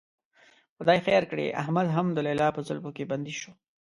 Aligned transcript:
خدای 0.77 0.99
خیر 1.07 1.23
کړي، 1.31 1.55
احمد 1.61 1.87
هم 1.95 2.07
د 2.13 2.17
لیلا 2.27 2.47
په 2.55 2.61
زلفو 2.67 2.91
کې 2.97 3.09
بندي 3.11 3.35
شو. 3.41 3.51